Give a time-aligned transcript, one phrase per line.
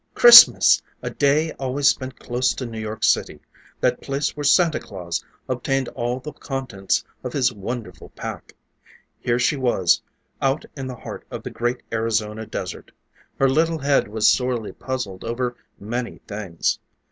[0.15, 0.81] Christmas!
[1.03, 3.39] a day always spent close to New York City,
[3.79, 8.55] that place where Santa Claus obtained all the contents of his wonderful pack.
[9.19, 10.01] Here she was,
[10.41, 12.91] out in the heart of the great Arizona Desert.
[13.37, 16.79] Her little head was sorely puzzled over many things.